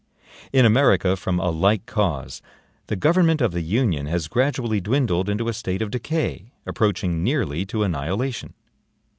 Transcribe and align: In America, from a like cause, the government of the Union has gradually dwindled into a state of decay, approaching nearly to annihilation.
In 0.51 0.65
America, 0.65 1.15
from 1.15 1.39
a 1.39 1.51
like 1.51 1.85
cause, 1.85 2.41
the 2.87 2.95
government 2.95 3.39
of 3.39 3.51
the 3.51 3.61
Union 3.61 4.07
has 4.07 4.27
gradually 4.27 4.81
dwindled 4.81 5.29
into 5.29 5.47
a 5.47 5.53
state 5.53 5.83
of 5.83 5.91
decay, 5.91 6.53
approaching 6.65 7.23
nearly 7.23 7.67
to 7.67 7.83
annihilation. 7.83 8.55